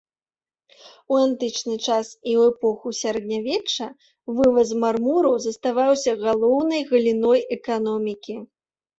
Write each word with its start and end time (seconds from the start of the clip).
У 1.15 1.17
антычны 1.25 1.73
час 1.87 2.07
і 2.29 2.31
ў 2.39 2.53
эпоху 2.53 2.93
сярэднявечча 2.99 3.87
вываз 4.39 4.69
мармуру 4.85 5.33
заставаўся 5.45 6.11
галоўнай 6.23 6.81
галіной 6.93 7.45
эканомікі. 7.57 8.35